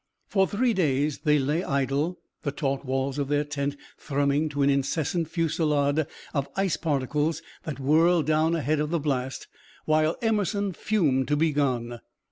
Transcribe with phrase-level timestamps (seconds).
[0.25, 4.69] For three days they lay idle, the taut walls of their tent thrumming to an
[4.71, 9.47] incessant fusillade of ice particles that whirled down ahead of the blast,
[9.85, 12.01] while Emerson fumed to be gone.